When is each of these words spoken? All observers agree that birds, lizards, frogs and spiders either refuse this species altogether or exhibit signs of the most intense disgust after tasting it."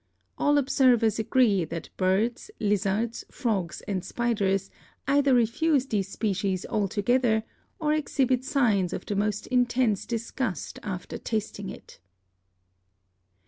All 0.35 0.57
observers 0.57 1.19
agree 1.19 1.63
that 1.65 1.89
birds, 1.95 2.49
lizards, 2.59 3.23
frogs 3.29 3.81
and 3.81 4.03
spiders 4.03 4.71
either 5.07 5.31
refuse 5.35 5.85
this 5.85 6.09
species 6.09 6.65
altogether 6.65 7.43
or 7.79 7.93
exhibit 7.93 8.43
signs 8.43 8.93
of 8.93 9.05
the 9.05 9.15
most 9.15 9.45
intense 9.45 10.07
disgust 10.07 10.79
after 10.81 11.19
tasting 11.19 11.69
it." 11.69 11.99